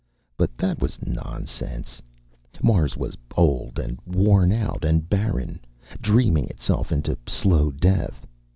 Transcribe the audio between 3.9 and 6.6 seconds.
worn out and barren, dreaming